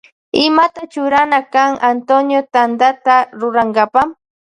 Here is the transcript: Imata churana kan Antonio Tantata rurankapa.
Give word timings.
Imata 0.43 0.83
churana 0.93 1.39
kan 1.53 1.71
Antonio 1.93 2.41
Tantata 2.53 3.15
rurankapa. 3.39 4.01